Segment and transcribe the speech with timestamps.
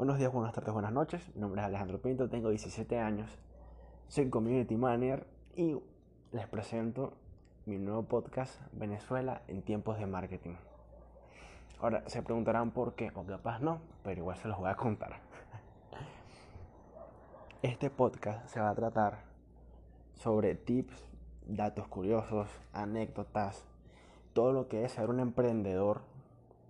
[0.00, 1.30] Buenos días, buenas tardes, buenas noches.
[1.34, 3.38] Mi nombre es Alejandro Pinto, tengo 17 años,
[4.08, 5.76] soy community manager y
[6.32, 7.12] les presento
[7.66, 10.54] mi nuevo podcast Venezuela en tiempos de marketing.
[11.82, 15.20] Ahora se preguntarán por qué, o capaz no, pero igual se los voy a contar.
[17.60, 19.18] Este podcast se va a tratar
[20.14, 20.96] sobre tips,
[21.46, 23.66] datos curiosos, anécdotas,
[24.32, 26.00] todo lo que es ser un emprendedor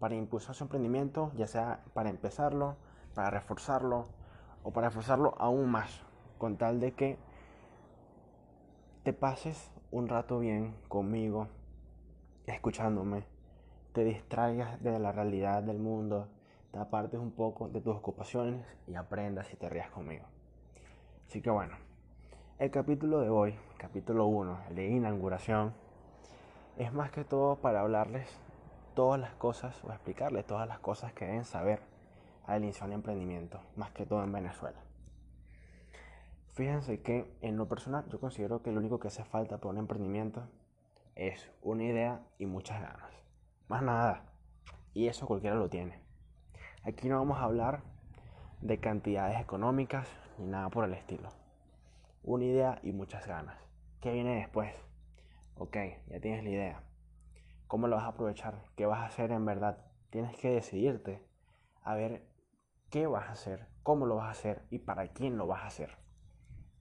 [0.01, 2.75] para impulsar su emprendimiento, ya sea para empezarlo,
[3.15, 4.07] para reforzarlo
[4.63, 6.03] o para reforzarlo aún más,
[6.39, 7.19] con tal de que
[9.03, 11.49] te pases un rato bien conmigo,
[12.47, 13.25] escuchándome,
[13.93, 16.29] te distraigas de la realidad del mundo,
[16.71, 20.25] te apartes un poco de tus ocupaciones y aprendas y te rías conmigo.
[21.27, 21.77] Así que bueno,
[22.59, 25.73] el capítulo de hoy, capítulo 1, el de inauguración,
[26.77, 28.29] es más que todo para hablarles
[28.95, 31.90] todas las cosas o explicarles todas las cosas que deben saber
[32.47, 34.81] al iniciar un emprendimiento, más que todo en Venezuela.
[36.53, 39.79] Fíjense que en lo personal yo considero que lo único que hace falta para un
[39.79, 40.49] emprendimiento
[41.15, 43.11] es una idea y muchas ganas.
[43.69, 44.25] Más nada.
[44.93, 46.01] Y eso cualquiera lo tiene.
[46.83, 47.83] Aquí no vamos a hablar
[48.61, 51.29] de cantidades económicas ni nada por el estilo.
[52.23, 53.57] Una idea y muchas ganas.
[54.01, 54.75] ¿Qué viene después?
[55.57, 55.77] Ok,
[56.09, 56.83] ya tienes la idea.
[57.67, 58.65] ¿Cómo lo vas a aprovechar?
[58.77, 59.79] ¿Qué vas a hacer en verdad?
[60.11, 61.23] Tienes que decidirte
[61.83, 62.27] a ver
[62.91, 65.67] qué vas a hacer, cómo lo vas a hacer y para quién lo vas a
[65.69, 65.97] hacer.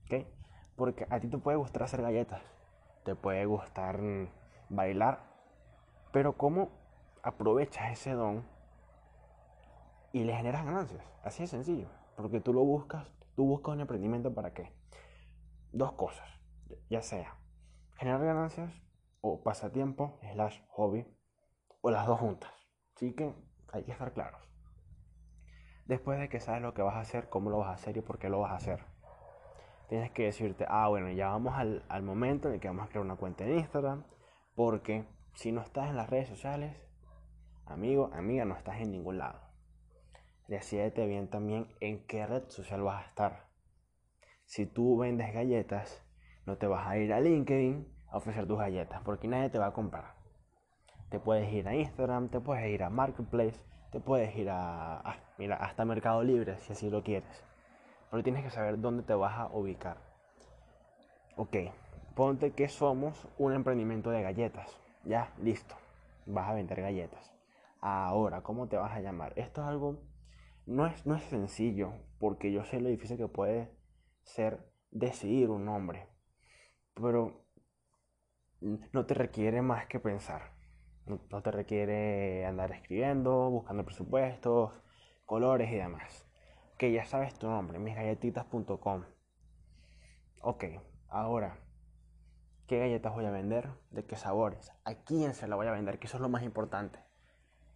[0.04, 0.26] ¿Ok?
[0.76, 2.42] Porque a ti te puede gustar hacer galletas,
[3.04, 4.00] te puede gustar
[4.68, 5.20] bailar,
[6.12, 6.70] pero ¿cómo
[7.22, 8.44] aprovechas ese don
[10.12, 11.04] y le generas ganancias?
[11.22, 14.72] Así de sencillo, porque tú lo buscas, tú buscas un emprendimiento para qué?
[15.72, 16.28] Dos cosas,
[16.88, 17.40] ya sea
[18.00, 18.72] generar ganancias
[19.20, 21.06] o pasatiempo, slash hobby,
[21.82, 22.50] o las dos juntas.
[22.96, 23.34] Así que
[23.72, 24.40] hay que estar claros.
[25.90, 28.00] Después de que sabes lo que vas a hacer, cómo lo vas a hacer y
[28.00, 28.84] por qué lo vas a hacer.
[29.88, 32.88] Tienes que decirte, ah, bueno, ya vamos al, al momento en el que vamos a
[32.90, 34.04] crear una cuenta en Instagram,
[34.54, 36.76] porque si no estás en las redes sociales,
[37.66, 39.40] amigo, amiga, no estás en ningún lado.
[40.46, 43.48] Decídete bien también en qué red social vas a estar.
[44.44, 46.06] Si tú vendes galletas,
[46.46, 49.66] no te vas a ir a LinkedIn a ofrecer tus galletas, porque nadie te va
[49.66, 50.14] a comprar.
[51.08, 55.56] Te puedes ir a Instagram, te puedes ir a Marketplace, te puedes ir a, mira,
[55.56, 57.44] hasta Mercado Libre si así lo quieres.
[58.10, 59.98] Pero tienes que saber dónde te vas a ubicar.
[61.36, 61.56] Ok,
[62.14, 64.80] ponte que somos un emprendimiento de galletas.
[65.04, 65.76] Ya, listo.
[66.26, 67.32] Vas a vender galletas.
[67.80, 69.32] Ahora, ¿cómo te vas a llamar?
[69.36, 70.02] Esto es algo,
[70.66, 73.70] no es, no es sencillo, porque yo sé lo difícil que puede
[74.22, 76.08] ser decidir un nombre.
[76.94, 77.46] Pero
[78.60, 80.59] no te requiere más que pensar.
[81.10, 84.80] No te requiere andar escribiendo, buscando presupuestos,
[85.26, 86.28] colores y demás.
[86.78, 89.04] Que ya sabes tu nombre, misgalletitas.com.
[90.42, 90.64] Ok,
[91.08, 91.58] ahora,
[92.68, 93.70] ¿qué galletas voy a vender?
[93.90, 94.72] ¿De qué sabores?
[94.84, 95.98] ¿A quién se la voy a vender?
[95.98, 97.00] Que eso es lo más importante.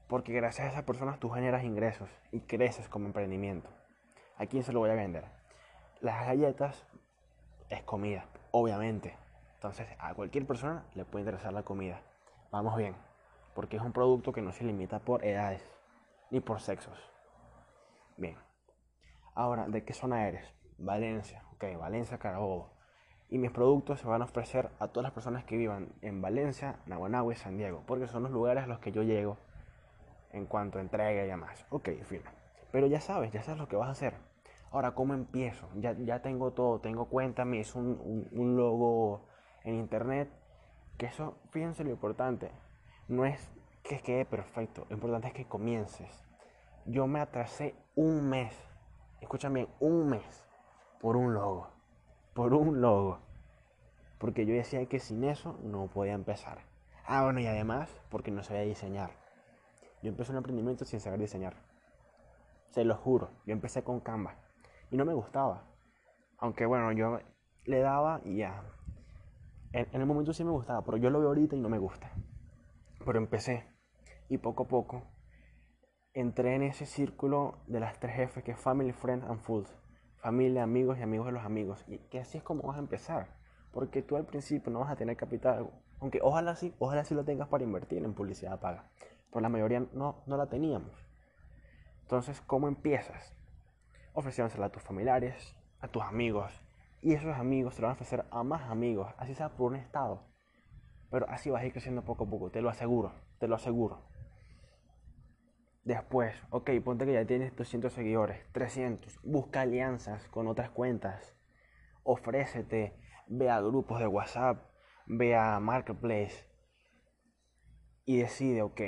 [0.06, 3.68] Porque gracias a esas personas tú generas ingresos y creces como emprendimiento.
[4.36, 5.24] ¿A quién se lo voy a vender?
[6.00, 6.86] Las galletas
[7.68, 9.16] es comida, obviamente.
[9.54, 12.00] Entonces a cualquier persona le puede interesar la comida.
[12.52, 12.94] Vamos bien
[13.54, 15.62] porque es un producto que no se limita por edades
[16.30, 16.98] ni por sexos.
[18.16, 18.36] Bien.
[19.34, 20.54] Ahora, ¿de qué zona eres?
[20.78, 21.44] Valencia.
[21.52, 22.70] Ok, Valencia, Carabobo.
[23.30, 26.76] Y mis productos se van a ofrecer a todas las personas que vivan en Valencia,
[26.86, 29.38] Naguanagua y San Diego, porque son los lugares a los que yo llego
[30.32, 31.66] en cuanto a entrega y demás.
[31.70, 32.22] Ok, fin.
[32.70, 34.14] Pero ya sabes, ya sabes lo que vas a hacer.
[34.70, 35.68] Ahora, ¿cómo empiezo?
[35.76, 39.26] Ya, ya tengo todo, tengo cuenta, me hizo un, un logo
[39.62, 40.28] en internet.
[40.98, 42.50] Que eso, fíjense lo importante,
[43.08, 43.50] no es
[43.82, 46.24] que quede perfecto, lo importante es que comiences.
[46.86, 48.54] Yo me atrasé un mes,
[49.20, 50.44] escuchen bien, un mes
[51.00, 51.68] por un logo,
[52.32, 53.18] por un logo.
[54.18, 56.58] Porque yo decía que sin eso no podía empezar.
[57.06, 59.10] Ah, bueno, y además porque no sabía diseñar.
[60.02, 61.56] Yo empecé un emprendimiento sin saber diseñar.
[62.70, 64.36] Se lo juro, yo empecé con Canva
[64.90, 65.64] y no me gustaba.
[66.38, 67.18] Aunque bueno, yo
[67.64, 68.62] le daba y ya.
[69.72, 71.78] En, en el momento sí me gustaba, pero yo lo veo ahorita y no me
[71.78, 72.10] gusta.
[73.04, 73.64] Pero empecé
[74.28, 75.02] y poco a poco
[76.14, 79.66] entré en ese círculo de las tres F que es Family, Friends and Food.
[80.16, 81.84] Familia, amigos y amigos de los amigos.
[81.86, 83.36] Y que así es como vas a empezar.
[83.72, 85.68] Porque tú al principio no vas a tener capital.
[86.00, 88.90] Aunque ojalá sí, ojalá sí lo tengas para invertir en publicidad paga.
[89.30, 90.92] Pero la mayoría no, no la teníamos.
[92.02, 93.34] Entonces, ¿cómo empiezas?
[94.12, 96.52] Ofreciéndosela a tus familiares, a tus amigos.
[97.02, 99.12] Y esos amigos te lo van a ofrecer a más amigos.
[99.18, 100.22] Así sea por un estado.
[101.14, 104.02] Pero así vas a ir creciendo poco a poco, te lo aseguro, te lo aseguro.
[105.84, 109.20] Después, ok, ponte que ya tienes 200 seguidores, 300.
[109.22, 111.36] Busca alianzas con otras cuentas.
[112.02, 114.64] Ofrécete, ve a grupos de WhatsApp,
[115.06, 116.48] ve a Marketplace
[118.04, 118.80] y decide, ok,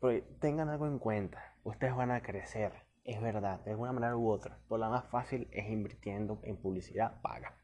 [0.00, 1.56] pero tengan algo en cuenta.
[1.64, 4.60] Ustedes van a crecer, es verdad, de alguna manera u otra.
[4.68, 7.56] Por la más fácil es invirtiendo en publicidad paga.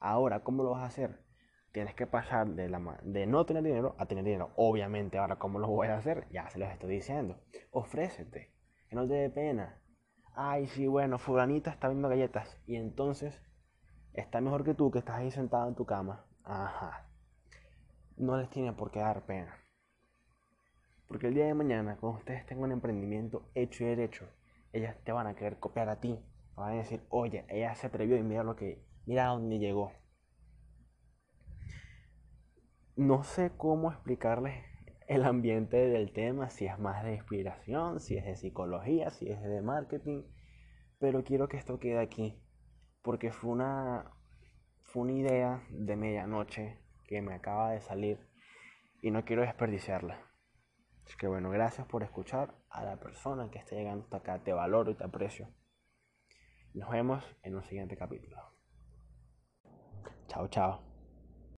[0.00, 1.27] Ahora, ¿cómo lo vas a hacer?
[1.72, 4.52] Tienes que pasar de, la, de no tener dinero a tener dinero.
[4.56, 6.26] Obviamente, ahora, ¿cómo lo voy a hacer?
[6.30, 7.40] Ya se los estoy diciendo.
[7.70, 8.54] Ofrécete,
[8.88, 9.80] que no te dé pena.
[10.34, 12.60] Ay, sí, bueno, fulanita está viendo galletas.
[12.66, 13.40] Y entonces,
[14.14, 16.24] está mejor que tú que estás ahí sentado en tu cama.
[16.44, 17.08] Ajá.
[18.16, 19.54] No les tiene por qué dar pena.
[21.06, 24.28] Porque el día de mañana, cuando ustedes tengan un emprendimiento hecho y derecho,
[24.72, 26.18] ellas te van a querer copiar a ti.
[26.54, 29.92] Van a decir, oye, ella se atrevió y mira lo que, mira dónde llegó.
[32.98, 34.64] No sé cómo explicarles
[35.06, 39.40] el ambiente del tema, si es más de inspiración, si es de psicología, si es
[39.40, 40.24] de marketing,
[40.98, 42.42] pero quiero que esto quede aquí,
[43.02, 44.10] porque fue una,
[44.80, 48.18] fue una idea de medianoche que me acaba de salir
[49.00, 50.20] y no quiero desperdiciarla.
[51.06, 54.52] Así que bueno, gracias por escuchar a la persona que está llegando hasta acá, te
[54.52, 55.48] valoro y te aprecio.
[56.74, 58.38] Nos vemos en un siguiente capítulo.
[60.26, 60.87] Chao, chao.